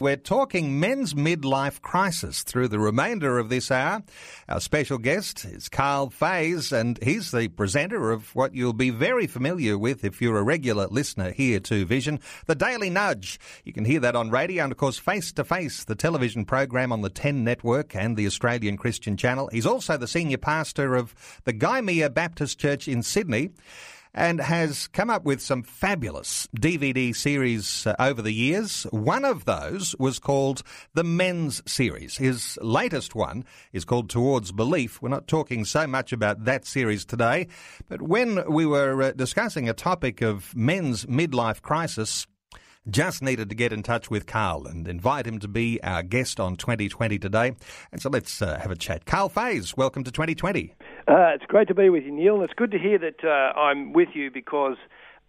[0.00, 4.02] We're talking men's midlife crisis through the remainder of this hour.
[4.48, 9.26] Our special guest is Karl Faase, and he's the presenter of what you'll be very
[9.26, 13.38] familiar with if you're a regular listener here to Vision, the Daily Nudge.
[13.62, 16.92] You can hear that on radio and, of course, Face to Face, the television program
[16.92, 19.50] on the 10 network and the Australian Christian Channel.
[19.52, 21.14] He's also the senior pastor of
[21.44, 23.50] the Gymea Baptist Church in Sydney
[24.14, 28.84] and has come up with some fabulous DVD series uh, over the years.
[28.90, 30.62] One of those was called
[30.94, 32.16] the Men's Series.
[32.16, 35.00] His latest one is called Towards Belief.
[35.00, 37.48] We're not talking so much about that series today,
[37.88, 42.26] but when we were uh, discussing a topic of men's midlife crisis,
[42.88, 46.40] just needed to get in touch with Karl and invite him to be our guest
[46.40, 47.52] on 2020 today.
[47.92, 49.04] And so let's uh, have a chat.
[49.04, 50.74] Karl Faase, welcome to 2020.
[51.06, 52.36] Uh, it's great to be with you, Neil.
[52.36, 54.76] And it's good to hear that uh, I'm with you because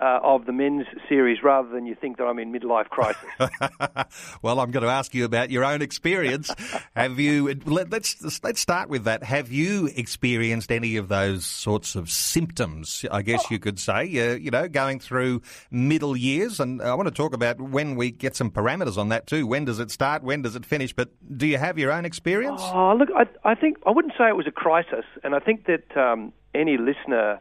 [0.01, 3.23] uh, of the men's series rather than you think that I'm in midlife crisis.
[4.41, 6.49] well, I'm going to ask you about your own experience.
[6.95, 7.53] Have you?
[7.65, 9.23] Let, us let's start with that.
[9.23, 13.05] Have you experienced any of those sorts of symptoms?
[13.11, 14.01] I guess you could say.
[14.01, 18.09] Uh, you know, going through middle years, and I want to talk about when we
[18.09, 19.45] get some parameters on that too.
[19.45, 20.23] When does it start?
[20.23, 20.93] When does it finish?
[20.93, 22.61] But do you have your own experience?
[22.63, 25.67] Oh, look, I, I think I wouldn't say it was a crisis, and I think
[25.67, 27.39] that um, any listener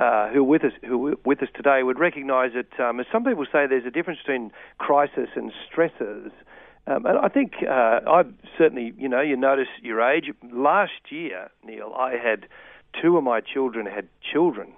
[0.00, 3.22] uh, who are with us who with us today would recognise that, um, as some
[3.22, 6.32] people say, there's a difference between crisis and stresses.
[6.86, 10.30] Um, and I think uh, I've certainly, you know, you notice your age.
[10.50, 12.46] Last year, Neil, I had
[13.00, 14.72] two of my children had children,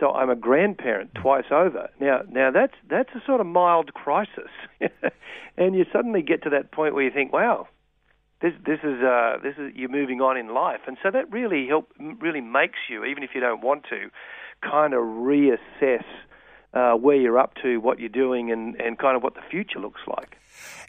[0.00, 1.88] so I'm a grandparent twice over.
[2.00, 4.50] Now, now that's that's a sort of mild crisis,
[5.56, 7.68] and you suddenly get to that point where you think, wow,
[8.40, 11.66] this this is uh, this is you're moving on in life, and so that really
[11.66, 14.10] help really makes you, even if you don't want to,
[14.62, 16.04] kind of reassess
[16.72, 19.78] uh, where you're up to, what you're doing, and, and kind of what the future
[19.78, 20.36] looks like.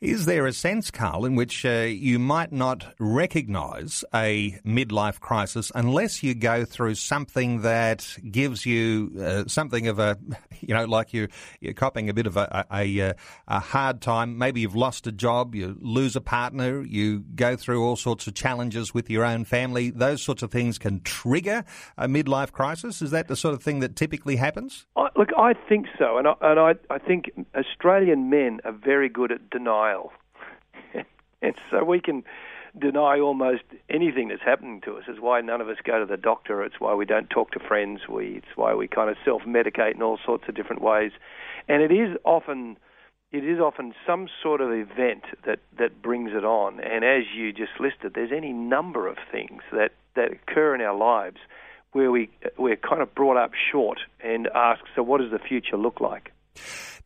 [0.02, 5.72] Is there a sense, Karl, in which uh, you might not recognise a midlife crisis
[5.76, 10.18] unless you go through something that gives you uh, something of a,
[10.62, 13.14] you know, like you're, you're copping a bit of a, a,
[13.48, 14.38] a, hard time?
[14.38, 18.34] Maybe you've lost a job, you lose a partner, you go through all sorts of
[18.34, 19.92] challenges with your own family.
[19.92, 21.64] Those sorts of things can trigger
[21.98, 23.02] a midlife crisis.
[23.02, 24.86] Is that the sort of thing that typically happens?
[24.96, 29.10] I, look, I think so, and I, and I, I think Australian men are very
[29.10, 30.12] good at denial.
[31.42, 32.24] and so we can
[32.80, 35.04] deny almost anything that's happening to us.
[35.08, 36.64] It's why none of us go to the doctor.
[36.64, 38.02] It's why we don't talk to friends.
[38.10, 41.12] We, it's why we kind of self-medicate in all sorts of different ways.
[41.68, 42.78] And it is often
[43.32, 46.82] it is often some sort of event that, that brings it on.
[46.82, 50.98] And as you just listed, there's any number of things that, that occur in our
[50.98, 51.38] lives
[51.94, 55.78] where we we're kind of brought up short and ask, so what does the future
[55.78, 56.34] look like?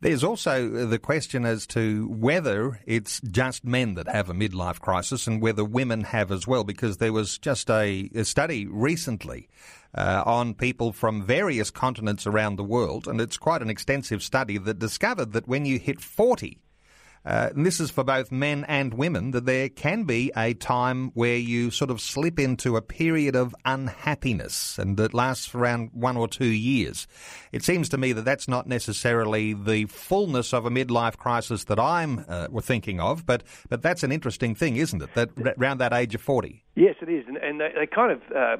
[0.01, 5.27] There's also the question as to whether it's just men that have a midlife crisis
[5.27, 9.47] and whether women have as well, because there was just a, a study recently
[9.95, 14.57] uh, on people from various continents around the world, and it's quite an extensive study
[14.57, 16.59] that discovered that when you hit 40,
[17.25, 21.11] uh, and this is for both men and women, that there can be a time
[21.13, 25.89] where you sort of slip into a period of unhappiness and that lasts for around
[25.93, 27.07] one or two years.
[27.51, 31.79] It seems to me that that's not necessarily the fullness of a midlife crisis that
[31.79, 35.13] I'm uh, thinking of, but, but that's an interesting thing, isn't it?
[35.15, 36.63] That around that age of 40.
[36.75, 37.25] Yes, it is.
[37.27, 38.21] And, and they, they kind of.
[38.35, 38.57] Uh,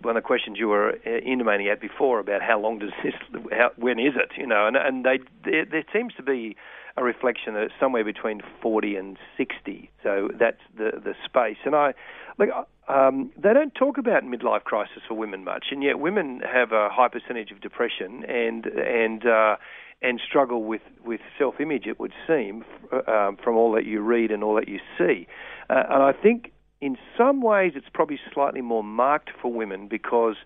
[0.00, 3.12] one of the questions you were uh, intimating at before about how long does this,
[3.50, 6.56] how, when is it, you know, and, and they, there, there seems to be
[6.96, 9.90] a reflection that it's somewhere between 40 and 60.
[10.02, 11.58] So that's the the space.
[11.64, 11.94] And I
[12.38, 12.48] look,
[12.88, 16.88] um, they don't talk about midlife crisis for women much, and yet women have a
[16.90, 19.56] high percentage of depression and and uh,
[20.02, 21.86] and struggle with with self image.
[21.86, 22.64] It would seem
[23.06, 25.26] um, from all that you read and all that you see,
[25.70, 30.36] uh, and I think in some ways it's probably slightly more marked for women because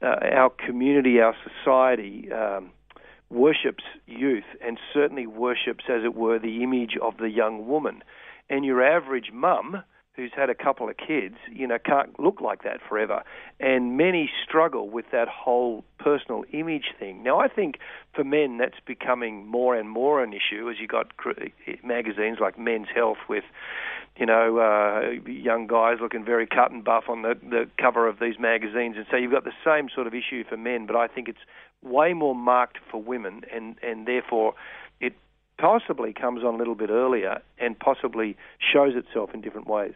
[0.00, 2.30] uh, our community, our society.
[2.32, 2.70] Um,
[3.32, 8.02] worships youth and certainly worships, as it were, the image of the young woman.
[8.50, 9.82] And your average mum
[10.14, 13.22] who's had a couple of kids, you know, can't look like that forever.
[13.58, 17.22] And many struggle with that whole personal image thing.
[17.22, 17.76] Now, I think
[18.14, 21.12] for men that's becoming more and more an issue as you got
[21.82, 23.44] magazines like Men's Health with,
[24.18, 28.18] you know, uh, young guys looking very cut and buff on the, the cover of
[28.20, 28.96] these magazines.
[28.98, 31.40] And so you've got the same sort of issue for men, but I think it's
[31.82, 34.54] way more marked for women, and, and therefore
[35.00, 35.14] it
[35.58, 38.36] possibly comes on a little bit earlier and possibly
[38.72, 39.94] shows itself in different ways.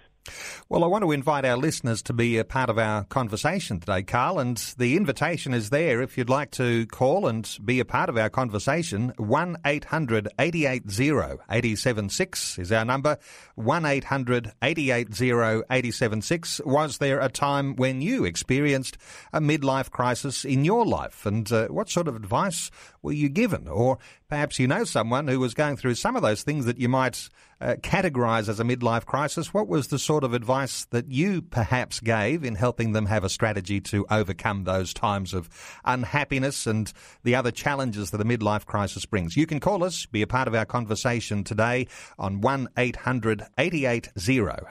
[0.68, 4.02] Well, I want to invite our listeners to be a part of our conversation today,
[4.02, 8.08] Karl, and the invitation is there if you'd like to call and be a part
[8.08, 9.12] of our conversation.
[9.16, 13.18] 1 800 880 876 is our number.
[13.54, 15.30] 1 800 880
[15.70, 16.60] 876.
[16.64, 18.98] Was there a time when you experienced
[19.32, 21.26] a midlife crisis in your life?
[21.26, 22.70] And uh, what sort of advice
[23.06, 23.68] were you given?
[23.68, 23.98] Or
[24.28, 27.28] perhaps you know someone who was going through some of those things that you might
[27.60, 29.54] uh, categorise as a midlife crisis.
[29.54, 33.30] What was the sort of advice that you perhaps gave in helping them have a
[33.30, 35.48] strategy to overcome those times of
[35.84, 36.92] unhappiness and
[37.22, 39.36] the other challenges that a midlife crisis brings?
[39.36, 41.86] You can call us, be a part of our conversation today
[42.18, 44.10] on 1 800 880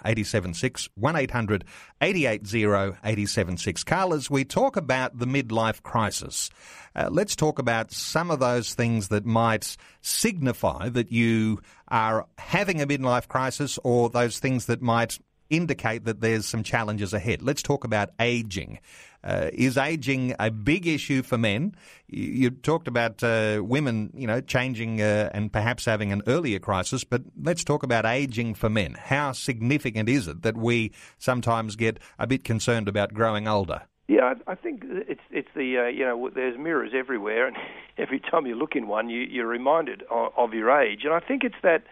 [0.05, 0.89] 876.
[0.95, 1.65] 1 800
[2.01, 2.63] 880
[3.03, 3.83] 876.
[3.83, 6.51] Karl, as we talk about the midlife crisis,
[6.95, 12.81] uh, let's talk about some of those things that might signify that you are having
[12.81, 15.19] a midlife crisis or those things that might
[15.50, 17.42] indicate that there's some challenges ahead.
[17.42, 18.80] Let's talk about aging.
[19.24, 21.75] Uh, is aging a big issue for men?
[22.07, 26.60] You, you talked about uh, women, you know, changing uh, and perhaps having an earlier
[26.60, 28.94] crisis, but let's talk about aging for men.
[28.94, 33.83] How significant is it that we sometimes get a bit concerned about growing older?
[34.07, 37.57] Yeah, I think it's it's the uh, you know there's mirrors everywhere, and
[37.98, 41.02] every time you look in one, you, you're reminded of, of your age.
[41.04, 41.84] And I think it's that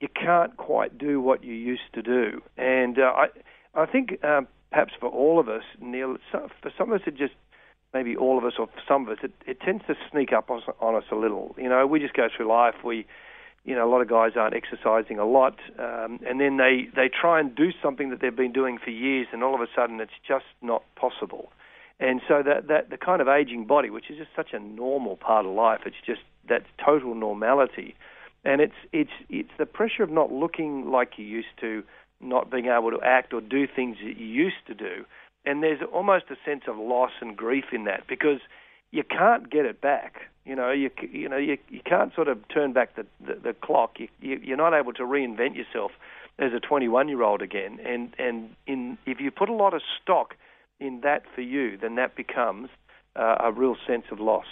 [0.00, 2.42] you can't quite do what you used to do.
[2.58, 3.26] And uh, I
[3.74, 7.34] I think um, perhaps for all of us, Neil, for some of us it just
[7.94, 10.60] maybe all of us or some of us, it, it tends to sneak up on,
[10.80, 11.54] on us a little.
[11.56, 12.74] You know, we just go through life.
[12.84, 13.06] We
[13.66, 17.08] you know, a lot of guys aren't exercising a lot, um, and then they they
[17.08, 20.00] try and do something that they've been doing for years, and all of a sudden
[20.00, 21.50] it's just not possible.
[21.98, 25.16] And so that that the kind of aging body, which is just such a normal
[25.16, 27.96] part of life, it's just that total normality,
[28.44, 31.82] and it's it's it's the pressure of not looking like you used to,
[32.20, 35.04] not being able to act or do things that you used to do,
[35.44, 38.38] and there's almost a sense of loss and grief in that because
[38.92, 40.30] you can't get it back.
[40.44, 43.52] You know, you you know you you can't sort of turn back the the, the
[43.54, 43.98] clock.
[43.98, 45.92] You, you you're not able to reinvent yourself
[46.38, 47.78] as a 21 year old again.
[47.84, 50.36] And and in if you put a lot of stock
[50.78, 52.68] in that for you, then that becomes
[53.16, 54.46] uh, a real sense of loss.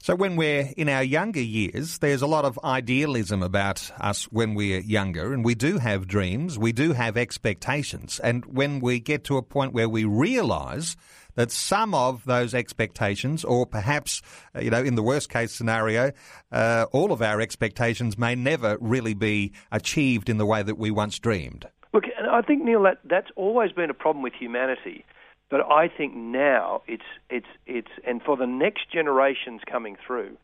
[0.00, 4.54] So, when we're in our younger years, there's a lot of idealism about us when
[4.54, 8.18] we're younger, and we do have dreams, we do have expectations.
[8.18, 10.96] And when we get to a point where we realise
[11.34, 14.22] that some of those expectations, or perhaps,
[14.54, 16.12] uh, you know, in the worst case scenario,
[16.50, 20.90] uh, all of our expectations may never really be achieved in the way that we
[20.90, 21.66] once dreamed.
[21.92, 25.04] Look, I think Neil, that that's always been a problem with humanity.
[25.50, 30.38] But I think now it's it's it's and for the next generations coming through,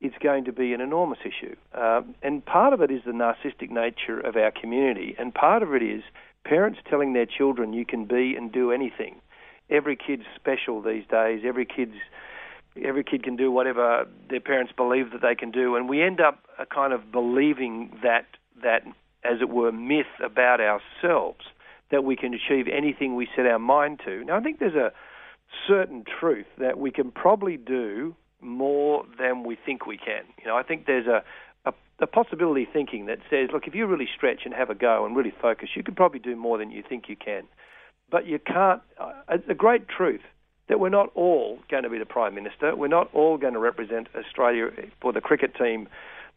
[0.00, 1.56] it's going to be an enormous issue.
[1.74, 5.74] Um, and part of it is the narcissistic nature of our community, and part of
[5.74, 6.04] it is
[6.44, 9.20] parents telling their children you can be and do anything
[9.70, 11.42] every kid's special these days.
[11.44, 11.96] Every kid's
[12.82, 16.20] every kid can do whatever their parents believe that they can do, and we end
[16.20, 18.26] up a kind of believing that
[18.62, 18.84] that
[19.24, 21.44] as it were myth about ourselves
[21.90, 24.24] that we can achieve anything we set our mind to.
[24.24, 24.92] Now I think there's a
[25.68, 30.24] certain truth that we can probably do more than we think we can.
[30.40, 31.22] You know, I think there's a
[31.64, 35.06] a, a possibility thinking that says, look, if you really stretch and have a go
[35.06, 37.44] and really focus, you can probably do more than you think you can.
[38.12, 38.80] But you can't.
[39.00, 40.20] Uh, it's a great truth
[40.68, 42.76] that we're not all going to be the prime minister.
[42.76, 45.88] We're not all going to represent Australia for the cricket team,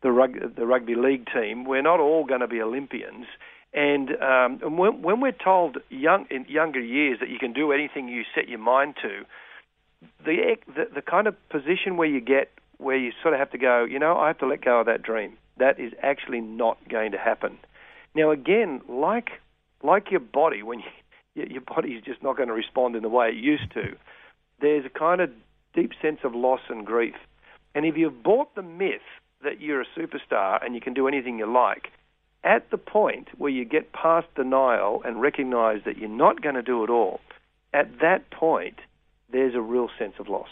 [0.02, 1.66] the, rug, the rugby league team.
[1.66, 3.28] We're not all going to be Olympians.
[3.74, 7.72] And, um, and when, when, we're told young, in younger years that you can do
[7.72, 9.26] anything you set your mind to,
[10.26, 13.58] the, the the kind of position where you get where you sort of have to
[13.58, 15.38] go, you know, I have to let go of that dream.
[15.58, 17.58] That is actually not going to happen.
[18.14, 19.30] Now, again, like
[19.84, 20.86] like your body, when you
[21.36, 23.96] your body's just not going to respond in the way it used to.
[24.62, 25.30] There's a kind of
[25.74, 27.16] deep sense of loss and grief.
[27.74, 29.02] And if you've bought the myth
[29.44, 31.92] that you're a superstar and you can do anything you like,
[32.44, 36.62] at the point where you get past denial and recognize that you're not going to
[36.62, 37.20] do it all,
[37.74, 38.80] at that point,
[39.30, 40.50] there's a real sense of loss.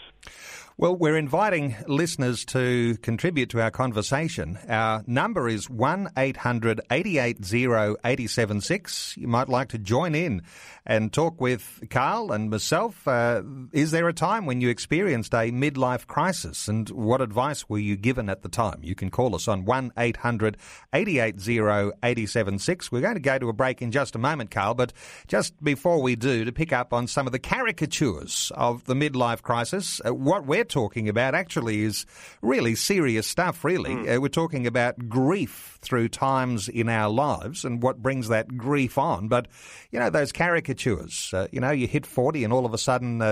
[0.76, 4.58] Well, we're inviting listeners to contribute to our conversation.
[4.68, 9.16] Our number is 1 800 880 876.
[9.16, 10.42] You might like to join in
[10.84, 13.06] and talk with Karl and myself.
[13.06, 17.78] Uh, is there a time when you experienced a midlife crisis and what advice were
[17.78, 18.80] you given at the time?
[18.82, 20.56] You can call us on 1 800
[20.92, 21.58] 880
[22.02, 22.90] 876.
[22.90, 24.92] We're going to go to a break in just a moment, Karl, but
[25.28, 29.42] just before we do, to pick up on some of the caricatures of the midlife
[29.42, 32.06] crisis, uh, what we're talking about actually is
[32.42, 33.90] really serious stuff, really.
[33.90, 34.16] Mm.
[34.16, 38.98] Uh, we're talking about grief through times in our lives and what brings that grief
[38.98, 39.28] on.
[39.28, 39.48] But,
[39.90, 43.22] you know, those caricatures, uh, you know, you hit 40 and all of a sudden,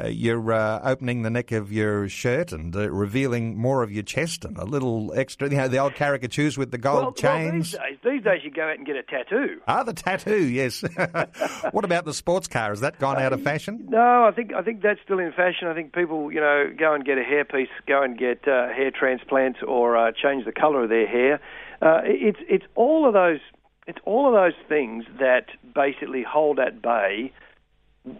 [0.00, 4.02] uh, you're uh, opening the neck of your shirt and uh, revealing more of your
[4.02, 7.74] chest and a little extra, you know, the old caricatures with the gold well, chains.
[7.74, 9.60] Well, these, days, these days you go out and get a tattoo.
[9.68, 10.82] Ah, the tattoo, yes.
[11.70, 12.70] what about the sports car?
[12.70, 13.86] Has that gone out of fashion?
[13.88, 15.68] No, I think I think that's still in fashion.
[15.68, 18.90] I think people, you know, go and get a hairpiece, go and get uh, hair
[18.90, 21.40] transplants, or uh, change the colour of their hair.
[21.80, 23.40] Uh, it's it's all of those
[23.86, 27.32] it's all of those things that basically hold at bay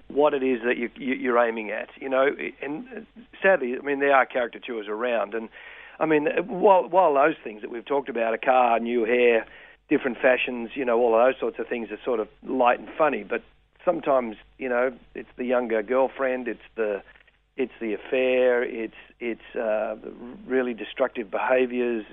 [0.09, 1.91] what it is that you, you, are aiming at.
[2.01, 2.29] You know,
[2.63, 3.07] and
[3.43, 5.49] sadly, I mean, there are caricatures around, and
[6.01, 9.47] I mean, while while those things that we've talked about, a car, new hair,
[9.89, 12.89] different fashions, you know, all of those sorts of things are sort of light and
[12.97, 13.43] funny, but
[13.85, 17.03] sometimes, you know, it's the younger girlfriend, it's the
[17.57, 19.97] it's the affair, it's it's uh,
[20.47, 22.05] really destructive behaviours,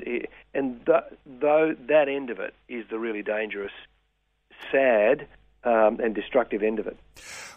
[0.53, 3.71] and th- though that end of it is the really dangerous,
[4.71, 5.27] sad,
[5.63, 6.97] um, and destructive end of it.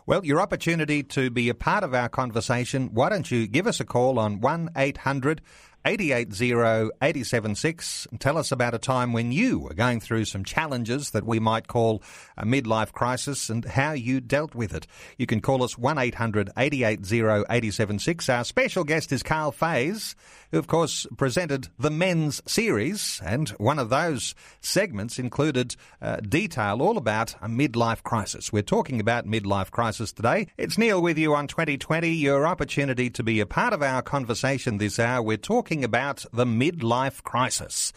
[0.06, 3.80] Well, your opportunity to be a part of our conversation, why don't you give us
[3.80, 5.40] a call on 1 800
[5.86, 11.26] 880 876 tell us about a time when you were going through some challenges that
[11.26, 12.02] we might call
[12.38, 14.86] a midlife crisis and how you dealt with it.
[15.18, 18.28] You can call us 1 800 880 876.
[18.28, 20.14] Our special guest is Karl Faase,
[20.50, 26.80] who, of course, presented the men's series, and one of those segments included uh, detail
[26.80, 28.52] all about a midlife crisis.
[28.52, 30.46] We're talking about midlife crisis today.
[30.56, 34.78] It's Neil with you on 2020, your opportunity to be a part of our conversation
[34.78, 35.20] this hour.
[35.22, 37.92] We're talking talking about the midlife crisis.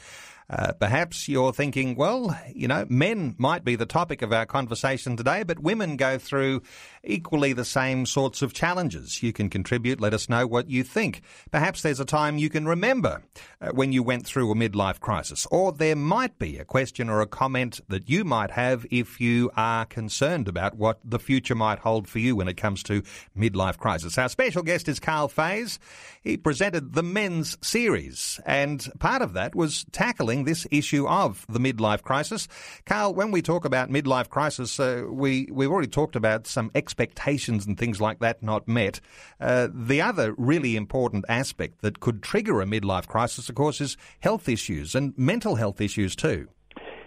[0.50, 5.16] Uh, perhaps you're thinking, well, you know, men might be the topic of our conversation
[5.16, 6.64] today, but women go through
[7.08, 9.24] equally the same sorts of challenges.
[9.24, 10.00] You can contribute.
[10.00, 11.22] Let us know what you think.
[11.52, 13.24] Perhaps there's a time you can remember
[13.62, 17.22] uh, when you went through a midlife crisis, or there might be a question or
[17.22, 21.80] a comment that you might have if you are concerned about what the future might
[21.80, 23.02] hold for you when it comes to
[23.38, 24.18] midlife crisis.
[24.18, 25.80] Our special guest is Karl Faase.
[26.22, 31.60] He presented the men's series, and part of that was tackling this issue of the
[31.60, 32.48] midlife crisis.
[32.86, 37.68] Karl, when we talk about midlife crisis, uh, we, we've already talked about some expectations
[37.68, 39.00] and things like that not met.
[39.40, 43.98] Uh, the other really important aspect that could trigger a midlife crisis, of course, is
[44.20, 46.48] health issues and mental health issues too.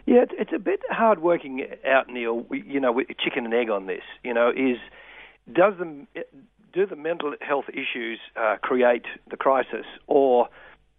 [0.07, 2.47] Yeah, it's a bit hard working out, Neil.
[2.51, 4.03] You know, chicken and egg on this.
[4.25, 4.79] You know, is
[5.53, 6.07] does the
[6.73, 10.49] do the mental health issues uh, create the crisis, or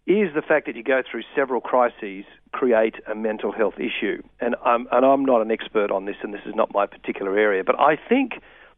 [0.06, 4.22] is the fact that you go through several crises create a mental health issue?
[4.40, 7.38] And I'm, and I'm not an expert on this, and this is not my particular
[7.38, 8.32] area, but I think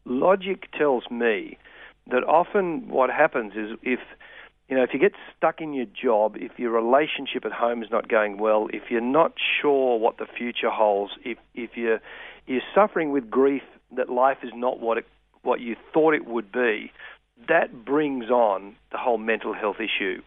[0.04, 1.58] logic tells me
[2.10, 4.00] that often what happens is if
[4.68, 7.90] you know if you get stuck in your job, if your relationship at home is
[7.90, 12.00] not going well, if you're not sure what the future holds, if if you're
[12.46, 13.62] you're suffering with grief
[13.96, 15.06] that life is not what it
[15.42, 16.90] what you thought it would be,
[17.48, 20.22] that brings on the whole mental health issue.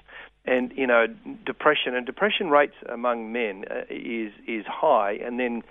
[0.45, 1.07] And you know
[1.45, 5.63] depression and depression rates among men uh, is is high and then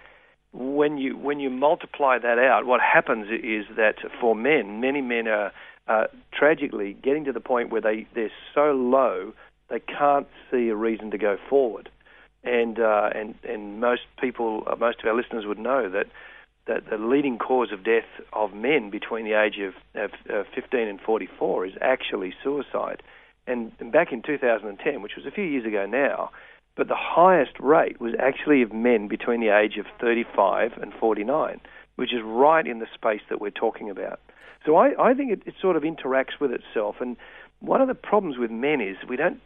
[0.57, 5.29] when you when you multiply that out what happens is that for men many men
[5.29, 5.53] are
[5.87, 9.33] uh, tragically getting to the point where they they're so low
[9.69, 11.89] they can't see a reason to go forward.
[12.45, 16.07] And uh, and and most people uh, most of our listeners would know that
[16.67, 20.81] that the leading cause of death of men between the age of, of, of 15
[20.81, 23.05] and 44 is actually suicide.
[23.47, 26.33] And back in 2010, which was a few years ago now,
[26.77, 31.61] but the highest rate was actually of men between the age of 35 and 49,
[31.97, 34.21] which is right in the space that we're talking about.
[34.65, 36.97] So I, I think it, it sort of interacts with itself.
[37.01, 37.17] And
[37.61, 39.41] one of the problems with men is we don't,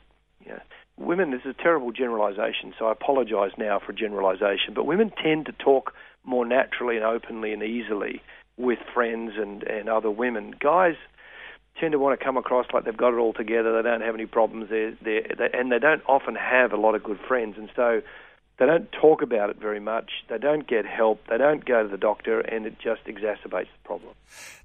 [0.45, 0.61] you know,
[0.99, 5.47] women, this is a terrible generalization, so I apologize now for generalization, but women tend
[5.47, 5.95] to talk
[6.25, 8.21] more naturally and openly and easily
[8.57, 10.55] with friends and, and other women.
[10.61, 10.97] Guys
[11.81, 13.83] tend to want to come across like they've got it all together.
[13.83, 14.69] They don't have any problems.
[14.71, 17.57] They're, they're, they, and they don't often have a lot of good friends.
[17.57, 18.03] And so
[18.61, 20.11] they don't talk about it very much.
[20.29, 21.27] They don't get help.
[21.29, 24.13] They don't go to the doctor, and it just exacerbates the problem.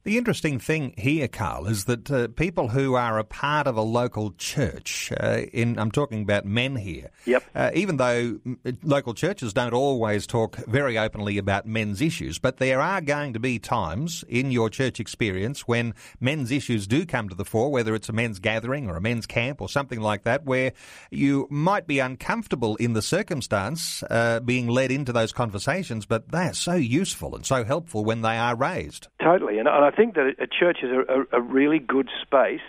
[0.04, 3.82] The interesting thing here, Karl, is that uh, people who are a part of a
[3.82, 7.44] local church, uh, in I'm talking about men here, yep.
[7.56, 8.40] Uh, even though
[8.84, 13.40] local churches don't always talk very openly about men's issues, but there are going to
[13.40, 17.96] be times in your church experience when men's issues do come to the fore, whether
[17.96, 20.74] it's a men's gathering or a men's camp or something like that, where
[21.10, 26.48] you might be uncomfortable in the circumstance uh, being led into those conversations, but they
[26.48, 29.08] are so useful and so helpful when they are raised.
[29.22, 32.62] Totally, and, I think that a church is a, a, really good space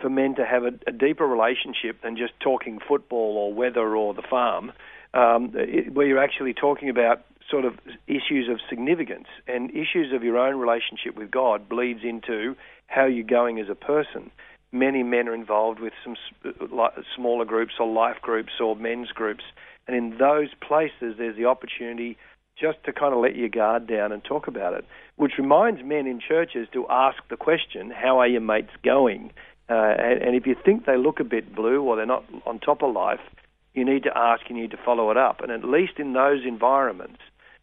[0.00, 4.14] for men to have a, a, deeper relationship than just talking football or weather or
[4.14, 4.72] the farm,
[5.14, 7.74] um, it, where you're actually talking about sort of
[8.06, 13.24] issues of significance and issues of your own relationship with God bleeds into how you're
[13.24, 14.30] going as a person.
[14.70, 16.16] Many men are involved with some
[17.16, 19.44] smaller groups or life groups or men's groups,
[19.88, 22.18] and in those places, there's the opportunity
[22.60, 24.84] just to kind of let your guard down and talk about it,
[25.16, 29.32] which reminds men in churches to ask the question, How are your mates going?
[29.70, 32.58] Uh, and, and if you think they look a bit blue or they're not on
[32.58, 33.20] top of life,
[33.74, 35.40] you need to ask, you need to follow it up.
[35.40, 37.20] And at least in those environments,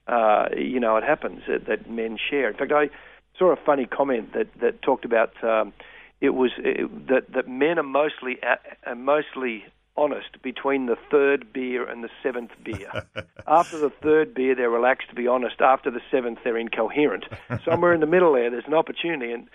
[0.07, 2.49] uh, you know, it happens that, that, men share.
[2.49, 2.89] In fact, I
[3.37, 5.73] saw a funny comment that, that talked about um,
[6.21, 8.37] it was it, that, that men are mostly,
[8.85, 9.65] are mostly
[9.97, 13.07] honest between the third beer and the seventh beer.
[13.47, 15.61] After the third beer, they're relaxed to be honest.
[15.61, 17.25] After the seventh, they're incoherent.
[17.65, 19.47] Somewhere in the middle there, there's an opportunity, and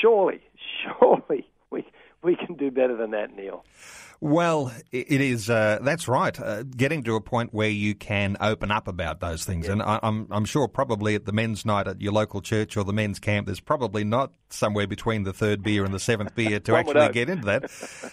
[0.00, 0.40] surely,
[1.00, 1.86] surely we
[2.22, 3.64] we can do better than that, Neil.
[4.20, 5.48] Well, it is.
[5.48, 6.38] Uh, that's right.
[6.38, 9.74] Uh, getting to a point where you can open up about those things, yeah.
[9.74, 12.76] and I, am I'm, I'm sure probably at the men's night at your local church
[12.76, 16.34] or the men's camp, there's probably not somewhere between the third beer and the seventh
[16.34, 17.70] beer to actually get into that.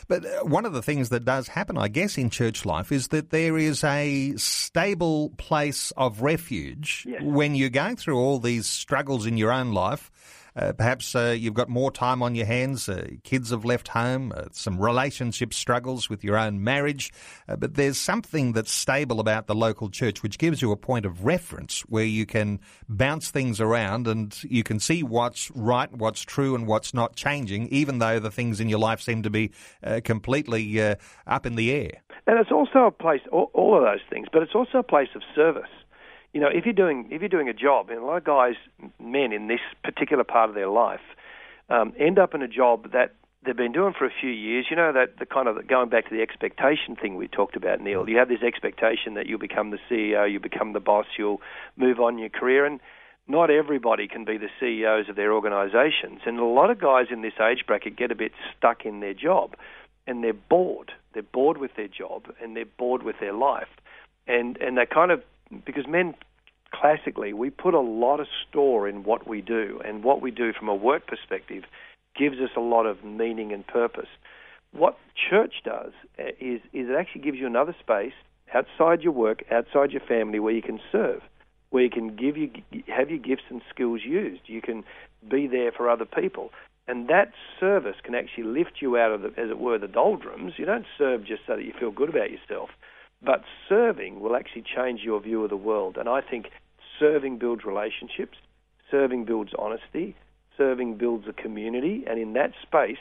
[0.07, 3.07] But uh, one of the things that does happen, I guess, in church life is
[3.07, 7.23] that there is a stable place of refuge yes.
[7.23, 10.11] when you're going through all these struggles in your own life
[10.73, 12.87] perhaps uh, you've got more time on your hands.
[12.87, 14.31] Uh, kids have left home.
[14.35, 17.11] Uh, some relationship struggles with your own marriage.
[17.47, 21.05] Uh, but there's something that's stable about the local church, which gives you a point
[21.05, 26.21] of reference where you can bounce things around and you can see what's right, what's
[26.21, 29.51] true, and what's not changing, even though the things in your life seem to be
[29.83, 30.79] uh, completely
[31.27, 32.01] up in the air.
[32.27, 35.09] And it's also a place, all, all of those things, but it's also a place
[35.15, 35.69] of service
[36.35, 38.55] you know, if you're doing if you're doing a job, and a lot of guys,
[38.99, 40.99] men in this particular part of their life,
[41.69, 43.13] um, end up in a job that
[43.45, 44.65] they've been doing for a few years.
[44.69, 47.79] You know that the kind of going back to the expectation thing we talked about,
[47.79, 48.09] Neil.
[48.09, 51.39] You have this expectation that you'll become the CEO, you become the boss, you'll
[51.77, 52.81] move on your career, and
[53.29, 56.19] not everybody can be the CEOs of their organisations.
[56.25, 59.13] And a lot of guys in this age bracket get a bit stuck in their
[59.13, 59.55] job,
[60.05, 60.91] and they're bored.
[61.13, 63.69] They're bored with their job, and they're bored with their life,
[64.27, 65.23] and and they kind of
[65.65, 66.15] because men
[66.71, 70.53] classically we put a lot of store in what we do, and what we do
[70.53, 71.63] from a work perspective
[72.17, 74.09] gives us a lot of meaning and purpose.
[74.71, 74.97] What
[75.29, 78.13] church does uh, is is it actually gives you another space
[78.53, 81.21] outside your work, outside your family, where you can serve,
[81.69, 82.51] where you can give you
[82.87, 84.41] have your gifts and skills used.
[84.45, 84.83] You can
[85.29, 86.51] be there for other people.
[86.87, 90.53] And that service can actually lift you out of, the, as it were, the doldrums.
[90.57, 92.69] You don't serve just so that you feel good about yourself.
[93.25, 95.97] But serving will actually change your view of the world.
[95.97, 96.47] And I think
[96.99, 98.37] serving builds relationships,
[98.91, 100.15] serving builds honesty,
[100.57, 102.03] serving builds a community.
[102.07, 102.99] And in that space,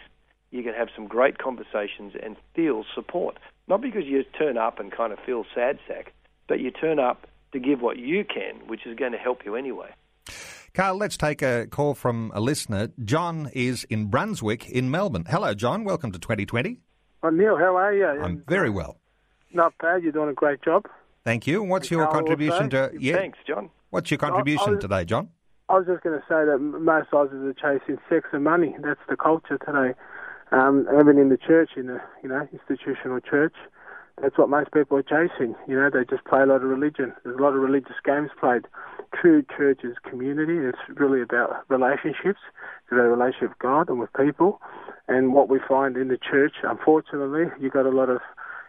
[0.50, 3.38] you can have some great conversations and feel support.
[3.68, 6.12] Not because you turn up and kind of feel sad sack,
[6.48, 9.56] but you turn up to give what you can, which is going to help you
[9.56, 9.90] anyway.
[10.72, 12.88] Karl, let's take a call from a listener.
[13.04, 15.24] John is in Brunswick in Melbourne.
[15.28, 15.84] Hello, John.
[15.84, 16.80] Welcome to 2020.
[17.22, 18.06] Oh, Neil, how are you?
[18.06, 18.98] I'm very well.
[19.54, 20.02] Not bad.
[20.02, 20.86] You're doing a great job.
[21.24, 21.62] Thank you.
[21.62, 22.92] What's your contribution to?
[22.98, 23.16] Yeah.
[23.16, 23.70] Thanks, John.
[23.90, 25.30] What's your contribution was, today, John?
[25.68, 28.74] I was just going to say that most Aussies are chasing sex and money.
[28.82, 29.98] That's the culture today.
[30.52, 33.54] Um, even in the church, in the you know institutional church,
[34.20, 35.54] that's what most people are chasing.
[35.66, 37.14] You know, they just play a lot of religion.
[37.24, 38.66] There's a lot of religious games played.
[39.14, 40.58] True church is community.
[40.58, 42.40] It's really about relationships.
[42.82, 44.60] It's about a relationship with God and with people.
[45.08, 48.20] And what we find in the church, unfortunately, you got a lot of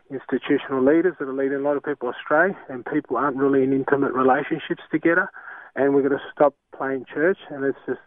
[0.10, 3.74] institutional leaders that are leading a lot of people astray, and people aren't really in
[3.74, 5.30] intimate relationships together.
[5.76, 8.00] And we're going to stop playing church, and let's just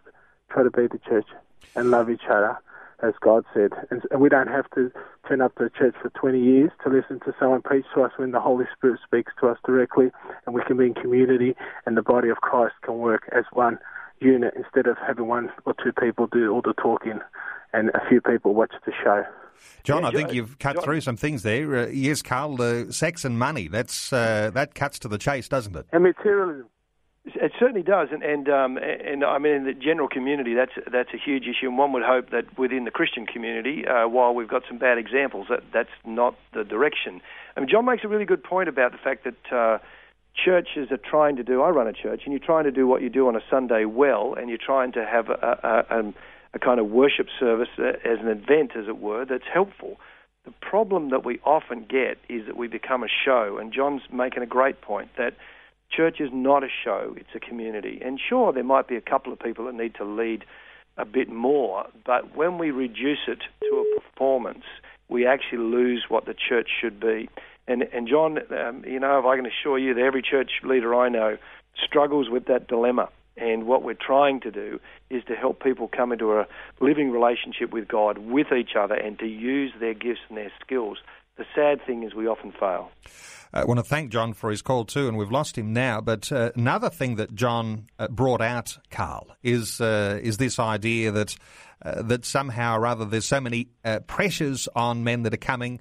[0.51, 1.27] try to be the church
[1.77, 2.59] and love each other,
[3.03, 3.73] as God said.
[3.91, 4.91] And we don't have to
[5.29, 8.13] turn up to the church for 20 years to listen to someone preach to us
[8.17, 10.11] when the Holy Spirit speaks to us directly,
[10.47, 13.79] and we can be in community, and the body of Christ can work as one
[14.21, 17.21] unit instead of having one or two people do all the talking
[17.73, 19.25] and a few people watch the show.
[19.85, 21.77] John, Yeah, I think you've cut John- through some things there.
[21.77, 25.77] Uh, yes, Karl, uh, sex and money, that's, uh, that cuts to the chase, doesn't
[25.77, 25.87] it?
[25.93, 26.69] And materialism.
[27.35, 31.11] It certainly does, and and um, and I mean in the general community, that's that's
[31.13, 34.49] a huge issue, and one would hope that within the Christian community, uh, while we've
[34.49, 37.21] got some bad examples, that that's not the direction.
[37.55, 39.79] I mean, John makes a really good point about the fact that uh,
[40.35, 41.63] churches are trying to do.
[41.63, 43.85] I run a church, and you're trying to do what you do on a Sunday
[43.85, 46.15] well, and you're trying to have a, a, a,
[46.55, 49.99] a kind of worship service as an event, as it were, that's helpful.
[50.45, 54.43] The problem that we often get is that we become a show, and John's making
[54.43, 55.35] a great point that
[55.91, 58.01] church is not a show, it's a community.
[58.03, 60.45] And sure, there might be a couple of people that need to lead
[60.97, 64.65] a bit more, but when we reduce it to a performance,
[65.09, 67.29] we actually lose what the church should be.
[67.67, 70.95] And, and John, um, you know, if I can assure you that every church leader
[70.95, 71.37] I know
[71.85, 73.09] struggles with that dilemma.
[73.39, 76.47] And what we're trying to do is to help people come into a
[76.81, 80.99] living relationship with God, with each other, and to use their gifts and their skills.
[81.37, 82.91] The sad thing is we often fail.
[83.53, 86.01] I want to thank John for his call too, and we've lost him now.
[86.01, 91.13] But uh, another thing that John uh, brought out, Karl, is uh, is this idea
[91.13, 91.37] that
[91.83, 95.81] uh, that somehow or other there's so many uh, pressures on men that are coming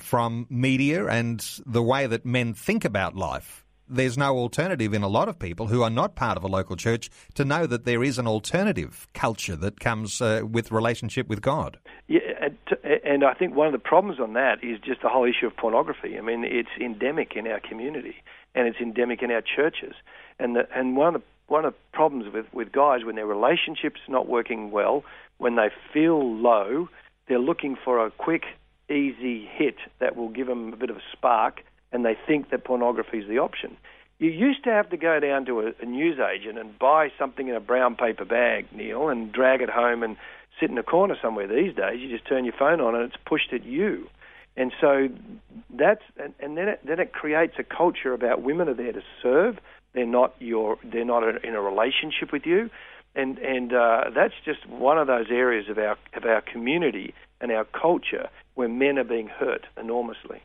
[0.00, 3.61] from media and the way that men think about life.
[3.92, 6.76] There's no alternative in a lot of people who are not part of a local
[6.76, 11.42] church to know that there is an alternative culture that comes uh, with relationship with
[11.42, 11.78] God.
[12.08, 12.58] Yeah, and,
[13.04, 15.56] and I think one of the problems on that is just the whole issue of
[15.56, 16.16] pornography.
[16.18, 18.16] I mean, it's endemic in our community,
[18.54, 19.94] and it's endemic in our churches.
[20.38, 23.26] And the, and one of the one of the problems with with guys when their
[23.26, 25.04] relationships not working well,
[25.36, 26.88] when they feel low,
[27.28, 28.44] they're looking for a quick,
[28.88, 32.64] easy hit that will give them a bit of a spark, and they think that
[32.64, 33.76] pornography is the option.
[34.18, 37.54] You used to have to go down to a, a newsagent and buy something in
[37.54, 40.16] a brown paper bag, Neil, and drag it home and
[40.60, 41.48] sit in a corner somewhere.
[41.48, 44.08] These days, you just turn your phone on and it's pushed at you.
[44.56, 45.08] And so
[45.70, 49.02] that's and, and then it, then it creates a culture about women are there to
[49.22, 49.58] serve.
[49.94, 52.70] They're not your they're not in a relationship with you,
[53.14, 57.50] and and uh, that's just one of those areas of our of our community and
[57.50, 60.42] our culture where men are being hurt enormously.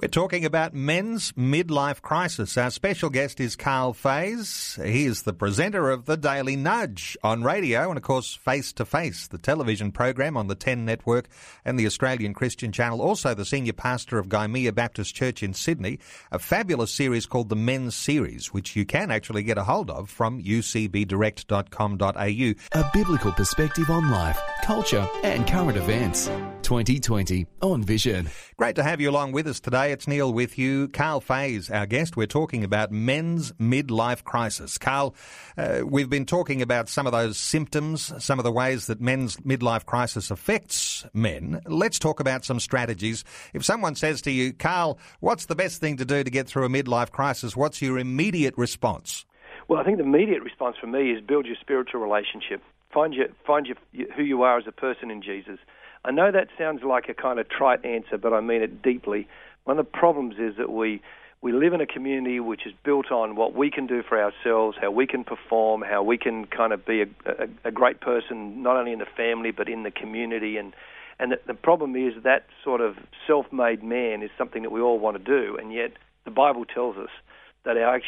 [0.00, 2.56] We're talking about men's midlife crisis.
[2.56, 4.82] Our special guest is Karl Faase.
[4.84, 8.84] He is the presenter of the Daily Nudge on radio and, of course, Face to
[8.84, 11.26] Face, the television program on the 10 network
[11.64, 13.02] and the Australian Christian Channel.
[13.02, 15.98] Also, the senior pastor of Gymea Baptist Church in Sydney.
[16.30, 20.08] A fabulous series called the Men's Series, which you can actually get a hold of
[20.08, 22.80] from ucbdirect.com.au.
[22.80, 26.30] A biblical perspective on life, culture, and current events.
[26.68, 28.28] 2020 on Vision.
[28.58, 29.90] Great to have you along with us today.
[29.90, 30.88] It's Neil with you.
[30.88, 32.14] Karl Faase, our guest.
[32.14, 34.76] We're talking about men's midlife crisis.
[34.76, 35.14] Karl,
[35.56, 39.38] uh, we've been talking about some of those symptoms, some of the ways that men's
[39.38, 41.62] midlife crisis affects men.
[41.64, 43.24] Let's talk about some strategies.
[43.54, 46.66] If someone says to you, Karl, what's the best thing to do to get through
[46.66, 47.56] a midlife crisis?
[47.56, 49.24] What's your immediate response?
[49.68, 52.60] Well, I think the immediate response for me is build your spiritual relationship.
[52.92, 53.76] Find your find your
[54.14, 55.58] who you are as a person in Jesus.
[56.08, 59.28] I know that sounds like a kind of trite answer, but I mean it deeply.
[59.64, 61.02] One of the problems is that we
[61.42, 64.78] we live in a community which is built on what we can do for ourselves,
[64.80, 68.62] how we can perform, how we can kind of be a, a, a great person
[68.62, 70.72] not only in the family but in the community, and
[71.18, 74.98] and the, the problem is that sort of self-made man is something that we all
[74.98, 75.92] want to do, and yet
[76.24, 77.10] the Bible tells us
[77.64, 78.00] that our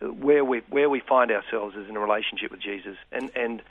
[0.00, 3.62] where we where we find ourselves is in a relationship with Jesus, and and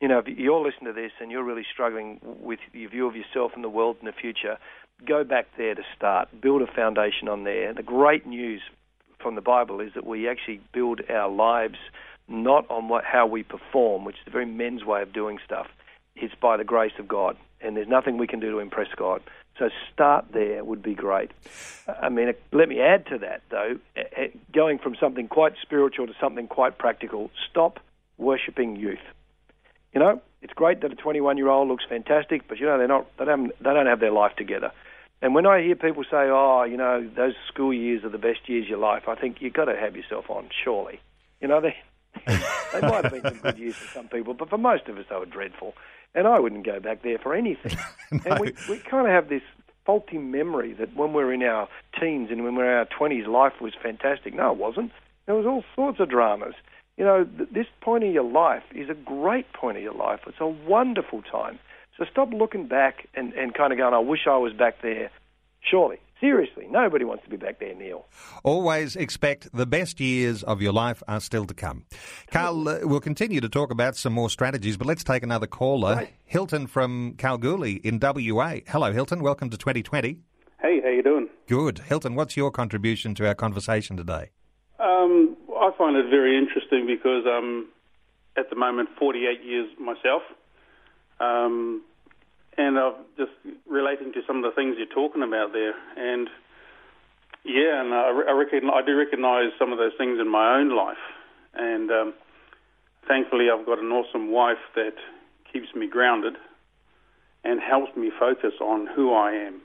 [0.00, 3.14] you know, if you're listening to this and you're really struggling with your view of
[3.16, 4.58] yourself and the world in the future,
[5.06, 6.28] go back there to start.
[6.40, 7.74] Build a foundation on there.
[7.74, 8.62] The great news
[9.20, 11.78] from the Bible is that we actually build our lives
[12.28, 15.66] not on what how we perform, which is a very men's way of doing stuff.
[16.16, 19.22] It's by the grace of God, and there's nothing we can do to impress God.
[19.58, 21.32] So start there would be great.
[22.00, 23.78] I mean, let me add to that though,
[24.52, 27.30] going from something quite spiritual to something quite practical.
[27.50, 27.80] Stop
[28.16, 28.98] worshipping youth.
[29.92, 32.88] You know, it's great that a 21 year old looks fantastic, but you know they're
[32.88, 34.72] not they don't they don't have their life together.
[35.22, 38.48] And when I hear people say, "Oh, you know, those school years are the best
[38.48, 40.48] years of your life," I think you've got to have yourself on.
[40.64, 41.00] Surely,
[41.40, 41.76] you know they
[42.26, 45.04] they might have been some good years for some people, but for most of us
[45.10, 45.74] they were dreadful.
[46.14, 47.76] And I wouldn't go back there for anything.
[48.10, 48.20] no.
[48.26, 49.42] And we we kind of have this
[49.84, 53.60] faulty memory that when we're in our teens and when we're in our 20s, life
[53.60, 54.34] was fantastic.
[54.34, 54.92] No, it wasn't.
[55.26, 56.54] There was all sorts of dramas
[57.00, 60.20] you know, th- this point of your life is a great point of your life.
[60.26, 61.58] It's a wonderful time.
[61.96, 65.10] So stop looking back and, and kind of going, I wish I was back there.
[65.62, 68.04] Surely, Seriously, nobody wants to be back there, Neil.
[68.44, 71.86] Always expect the best years of your life are still to come.
[72.30, 75.94] Karl, uh, we'll continue to talk about some more strategies, but let's take another caller.
[75.94, 76.12] Right.
[76.26, 78.56] Hilton from Kalgoorlie in WA.
[78.68, 79.22] Hello, Hilton.
[79.22, 80.18] Welcome to 2020.
[80.60, 81.30] Hey, how you doing?
[81.48, 81.78] Good.
[81.78, 84.28] Hilton, what's your contribution to our conversation today?
[84.78, 87.68] Um, I find it very interesting because I'm
[88.36, 90.22] at the moment 48 years myself,
[91.20, 91.82] um,
[92.56, 93.32] and I'm just
[93.68, 95.74] relating to some of the things you're talking about there.
[95.96, 96.28] And
[97.44, 100.74] yeah, and I, I, reckon, I do recognise some of those things in my own
[100.74, 101.02] life.
[101.54, 102.14] And um,
[103.06, 104.94] thankfully, I've got an awesome wife that
[105.52, 106.36] keeps me grounded
[107.44, 109.60] and helps me focus on who I am.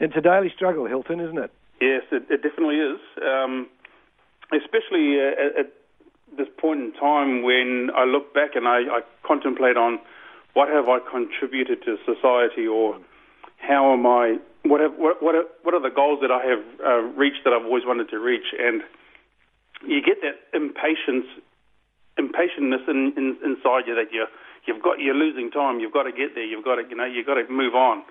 [0.00, 1.50] It's a daily struggle, Hilton, isn't it?
[1.80, 3.00] Yes, it, it definitely is.
[3.22, 3.68] Um,
[4.52, 5.72] especially uh, at,
[6.36, 9.98] this point in time when I look back and I, I contemplate on
[10.52, 12.98] what have I contributed to society or
[13.56, 16.64] how am I, what, have, what, what, are, what are the goals that I have
[16.84, 18.52] uh, reached that I've always wanted to reach?
[18.58, 18.82] And
[19.86, 21.26] you get that impatience,
[22.18, 24.26] impatientness in, in, inside you that you
[24.66, 25.80] you've got you're losing time.
[25.80, 26.44] You've got to get there.
[26.44, 28.02] You've got to you know you've got to move on.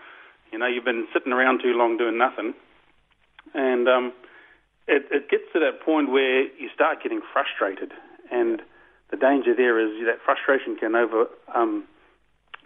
[0.52, 2.54] You know you've been sitting around too long doing nothing,
[3.54, 4.13] and um,
[4.88, 7.91] it, it gets to that point where you start getting frustrated,
[8.32, 8.62] and
[9.12, 11.86] the danger there is that frustration can over um,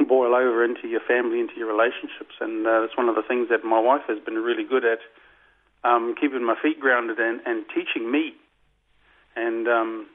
[0.07, 3.49] boil over into your family, into your relationships, and uh, that's one of the things
[3.49, 4.99] that my wife has been really good at,
[5.83, 8.33] um, keeping my feet grounded and, and teaching me,
[9.35, 10.07] and um,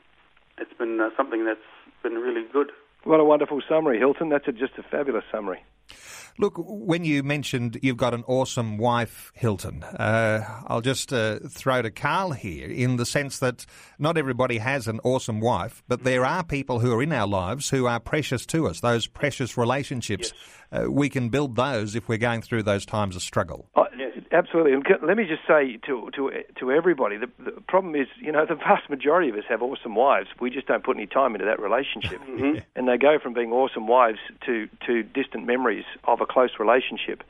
[0.59, 1.61] it's been uh, something that's
[2.03, 2.71] been really good.
[3.05, 4.31] What a wonderful summary, Hilton.
[4.31, 5.63] That's a, just a fabulous summary.
[6.37, 11.83] Look, when you mentioned you've got an awesome wife, Hilton, uh, I'll just uh, throw
[11.83, 13.65] to Karl here in the sense that
[14.01, 17.71] not everybody has an awesome wife, but there are people who are in our lives
[17.71, 20.33] who are precious to us, those precious relationships.
[20.73, 23.71] Uh, we can build those if we're going through those times of struggle.
[23.77, 23.87] Oh,
[24.35, 24.73] absolutely.
[24.73, 28.45] And let me just say to to to everybody, the, the problem is, you know,
[28.49, 30.29] the vast majority of us have awesome wives.
[30.41, 32.59] We just don't put any time into that relationship, mm-hmm.
[32.77, 37.23] and they go from being awesome wives to to distant memories of a close relationship.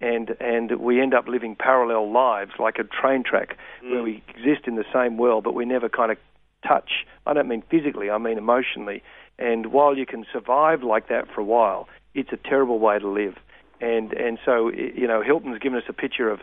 [0.00, 3.90] And and we end up living parallel lives like a train track mm.
[3.90, 6.18] where we exist in the same world, but we never kind of
[6.66, 7.04] touch.
[7.26, 9.02] I don't mean physically, I mean emotionally.
[9.38, 13.08] And while you can survive like that for a while, it's a terrible way to
[13.08, 13.36] live.
[13.80, 16.40] And and so you know Hilton's given us a picture of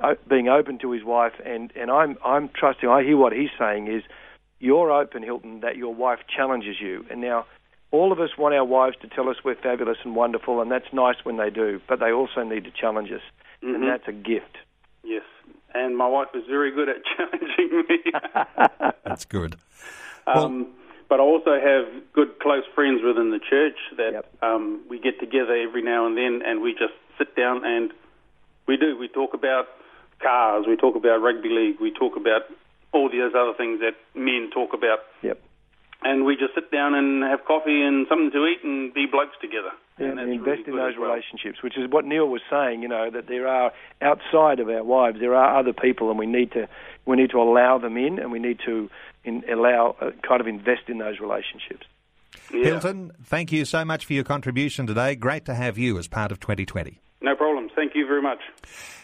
[0.00, 2.88] uh, being open to his wife, and and I'm I'm trusting.
[2.88, 4.02] I hear what he's saying is
[4.60, 7.04] you're open, Hilton, that your wife challenges you.
[7.10, 7.46] And now
[7.90, 10.92] all of us want our wives to tell us we're fabulous and wonderful, and that's
[10.92, 11.80] nice when they do.
[11.88, 13.22] But they also need to challenge us,
[13.62, 14.58] and that's a gift.
[15.04, 15.24] Yes,
[15.74, 18.92] and my wife is very good at challenging me.
[19.04, 19.56] That's good.
[20.26, 20.68] Um,
[21.08, 24.26] but I also have good close friends within the church that Yep.
[24.42, 27.92] um, we get together every now and then, and we just sit down and
[28.66, 28.96] we do.
[28.98, 29.68] We talk about
[30.20, 32.42] cars, we talk about rugby league, we talk about
[32.92, 35.38] all those other things that men talk about, Yep.
[36.02, 39.36] and we just sit down and have coffee and something to eat and be blokes
[39.40, 39.70] together.
[39.98, 41.10] and, that's invest really in those well.
[41.10, 42.82] relationships, which is what Neil was saying.
[42.82, 46.26] You know that there are outside of our wives, there are other people, and we
[46.26, 46.68] need to
[47.04, 48.88] we need to allow them in, and we need to
[49.24, 51.86] in, allow uh, kind of invest in those relationships.
[52.52, 52.64] Yeah.
[52.64, 55.14] Hilton, thank you so much for your contribution today.
[55.14, 57.00] Great to have you as part of 2020.
[57.20, 57.72] No problems.
[57.74, 58.40] Thank you very much.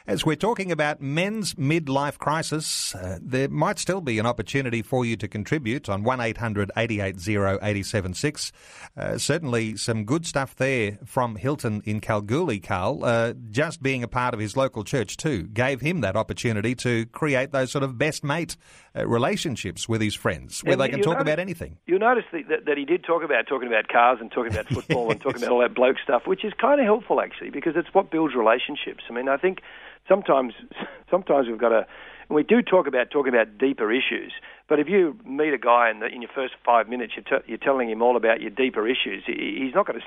[0.06, 5.02] As we're talking about men's midlife crisis, uh, there might still be an opportunity for
[5.06, 8.52] you to contribute on 1800 880 876.
[8.98, 13.02] Uh, certainly some good stuff there from Hilton in Kalgoorlie, Karl.
[13.02, 17.06] Uh, just being a part of his local church too gave him that opportunity to
[17.06, 18.58] create those sort of best mate
[18.94, 21.78] uh, relationships with his friends where And they can talk notice- about anything.
[21.86, 24.66] You'll notice that, that, that he did talk about talking about cars and talking about
[24.74, 27.72] football and talking about all that bloke stuff, which is kind of helpful actually because
[27.74, 28.74] it's what builds relationships.
[28.86, 29.60] I mean, I think
[30.08, 30.54] sometimes
[31.10, 31.86] sometimes we've got to.
[32.30, 34.32] We do talk about talking about deeper issues,
[34.66, 37.46] but if you meet a guy in, the, in your first five minutes, you're, t-
[37.46, 39.24] you're telling him all about your deeper issues.
[39.26, 40.06] He, he's not going to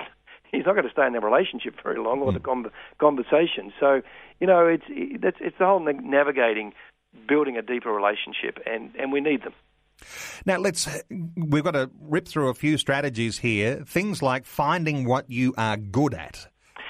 [0.52, 2.46] he's not going to stay in the relationship very long or the hmm.
[2.46, 3.72] con- conversation.
[3.80, 4.02] So,
[4.40, 6.74] you know, it's it's, it's the whole na- navigating,
[7.28, 9.54] building a deeper relationship, and, and we need them.
[10.46, 13.84] Now let's we've got to rip through a few strategies here.
[13.86, 16.48] Things like finding what you are good at.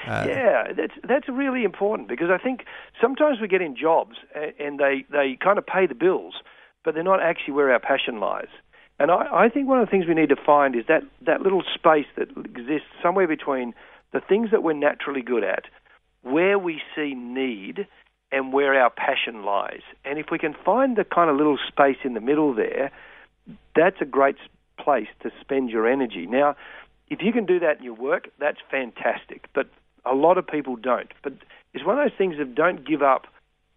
[0.08, 2.66] Uh, yeah, that's that's really important because I think
[3.02, 4.16] sometimes we get in jobs
[4.60, 6.36] and they they kind of pay the bills,
[6.84, 8.48] but they're not actually where our passion lies.
[9.00, 11.42] And I, I think one of the things we need to find is that that
[11.42, 13.74] little space that exists somewhere between
[14.14, 15.66] the things that we're naturally good at,
[16.22, 17.88] where we see need,
[18.32, 19.82] and where our passion lies.
[20.04, 22.92] And if we can find the kind of little space in the middle there,
[23.76, 24.38] that's a great
[24.78, 26.26] place to spend your energy.
[26.26, 26.56] Now,
[27.10, 29.48] if you can do that in your work, that's fantastic.
[29.54, 29.70] But
[30.10, 31.12] a lot of people don't.
[31.24, 31.34] But
[31.74, 33.28] it's one of those things of don't give up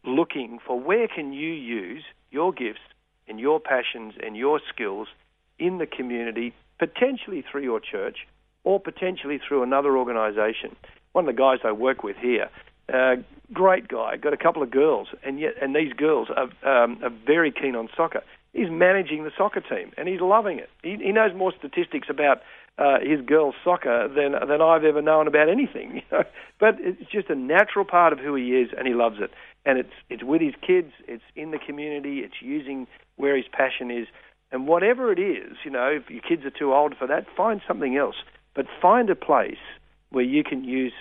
[0.05, 2.81] looking for where can you use your gifts
[3.29, 5.09] and your passions and your skills
[5.59, 8.27] in the community, potentially through your church
[8.65, 10.75] or potentially through another organisation.
[11.13, 12.49] One of the guys I work with here,
[12.93, 13.17] uh,
[13.53, 17.13] great guy, got a couple of girls, and yet and these girls are, um, are
[17.27, 18.23] very keen on soccer.
[18.53, 20.71] He's managing the soccer team, and he's loving it.
[20.83, 22.43] He, he knows more statistics about
[22.79, 26.03] uh, his girls' soccer than than I've ever known about anything.
[26.59, 29.31] But it's just a natural part of who he is, and he loves it.
[29.65, 33.91] And it's it's with his kids, it's in the community, it's using where his passion
[33.91, 34.07] is,
[34.53, 37.63] and whatever it is, you know, if your kids are too old for that, find
[37.67, 38.17] something else.
[38.55, 39.65] But find a place
[40.11, 40.93] where you can use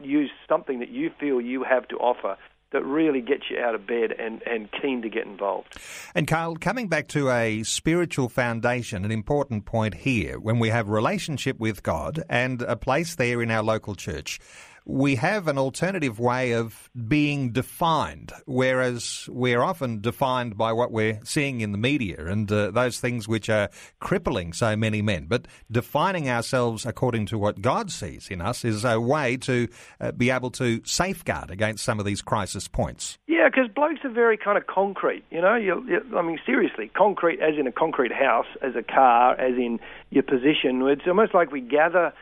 [0.00, 2.36] use something that you feel you have to offer
[2.72, 5.76] that really gets you out of bed and, and keen to get involved.
[6.14, 10.88] And Karl, coming back to a spiritual foundation, an important point here, when we have
[10.88, 14.38] relationship with God and a place there in our local church,
[14.84, 21.20] we have an alternative way of being defined, whereas we're often defined by what we're
[21.24, 23.68] seeing in the media and uh, those things which are
[24.00, 25.26] crippling so many men.
[25.28, 29.68] But defining ourselves according to what God sees in us is a way to
[30.00, 33.18] uh, be able to safeguard against some of these crisis points.
[33.26, 35.24] Yeah, because blokes are very kind of concrete.
[35.30, 38.82] You know, you, you, I mean, seriously, concrete as in a concrete house, as a
[38.82, 40.82] car, as in your position.
[40.88, 42.12] It's almost like we gather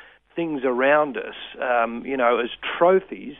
[0.40, 2.48] things around us, um, you know, as
[2.79, 3.35] trophies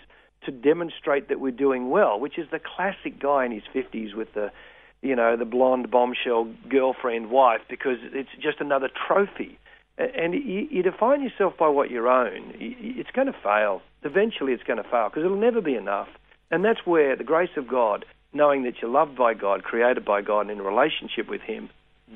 [0.45, 4.29] to demonstrate that we're doing well, which is the classic guy in his 50s with
[4.35, 4.53] the,
[5.01, 9.59] you know, the blonde bombshell girlfriend wife because it's just another trophy.
[9.97, 12.53] And you, you define yourself by what you own.
[12.59, 13.81] It's going to fail.
[14.03, 16.09] Eventually, it's going to fail because it'll never be enough.
[16.51, 20.21] And that's where the grace of God, knowing that you're loved by God, created by
[20.21, 21.71] God, and in a relationship with Him,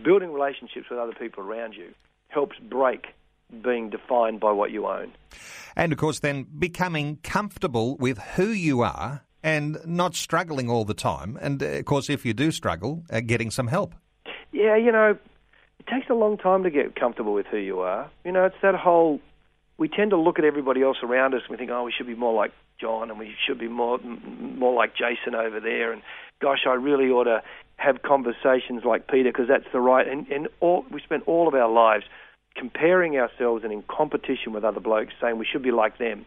[0.04, 1.94] building relationships with other people around you,
[2.28, 3.06] helps break
[3.62, 5.12] being defined by what you own.
[5.76, 10.94] And of course, then becoming comfortable with who you are and not struggling all the
[10.94, 11.38] time.
[11.40, 13.94] And uh, of course, if you do struggle, uh, getting some help.
[14.52, 15.18] Yeah, you know,
[15.78, 18.10] it takes a long time to get comfortable with who you are.
[18.24, 19.20] You know, it's that whole.
[19.76, 22.06] We tend to look at everybody else around us and we think, oh, we should
[22.06, 25.92] be more like John and we should be more more like Jason over there.
[25.92, 26.00] And
[26.40, 27.42] gosh, I really ought to
[27.76, 30.06] have conversations like Peter because that's the right.
[30.06, 32.04] And and all we spend all of our lives
[32.54, 36.26] comparing ourselves and in competition with other blokes, saying we should be like them.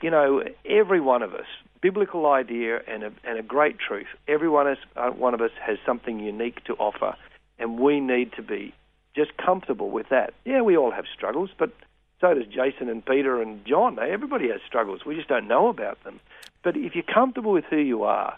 [0.00, 1.46] You know, every one of us,
[1.80, 5.40] biblical idea and a, and a great truth, every one of, us, uh, one of
[5.40, 7.16] us has something unique to offer,
[7.58, 8.72] and we need to be
[9.14, 10.34] just comfortable with that.
[10.44, 11.72] Yeah, we all have struggles, but
[12.20, 13.98] so does Jason and Peter and John.
[13.98, 15.04] Everybody has struggles.
[15.04, 16.20] We just don't know about them.
[16.62, 18.36] But if you're comfortable with who you are,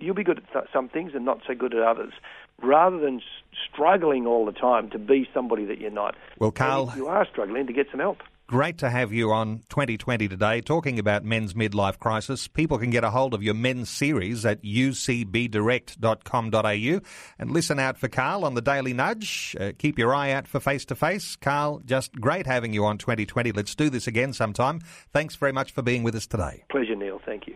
[0.00, 2.12] you'll be good at th- some things and not so good at others
[2.62, 3.22] rather than
[3.72, 6.14] struggling all the time to be somebody that you're not.
[6.38, 8.18] Well, Karl, you are struggling to get some help.
[8.50, 12.48] Great to have you on 2020 today talking about men's midlife crisis.
[12.48, 17.00] People can get a hold of your men's series at ucbdirect.com.au
[17.38, 19.54] and listen out for Karl on the Daily Nudge.
[19.60, 21.36] Uh, keep your eye out for face to face.
[21.36, 23.52] Karl, just great having you on 2020.
[23.52, 24.80] Let's do this again sometime.
[25.12, 26.64] Thanks very much for being with us today.
[26.70, 27.20] Pleasure, Neil.
[27.24, 27.54] Thank you.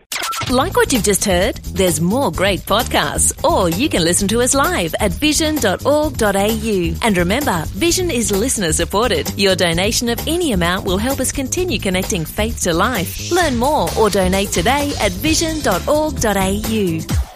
[0.49, 1.55] Like what you've just heard?
[1.55, 6.95] There's more great podcasts, or you can listen to us live at vision.org.au.
[7.01, 9.33] And remember, Vision is listener supported.
[9.39, 13.31] Your donation of any amount will help us continue connecting faith to life.
[13.31, 17.34] Learn more or donate today at vision.org.au.